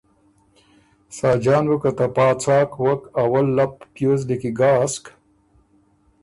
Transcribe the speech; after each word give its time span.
ساجان 1.17 1.63
بُو 1.69 1.77
که 1.81 1.91
ته 1.97 2.05
پا 2.15 2.27
څاک 2.43 2.69
وک 2.85 3.01
اول 3.21 3.45
لپ 3.57 3.73
پیوز 3.93 4.21
لیکی 4.27 4.51
ګاسک 4.59 5.05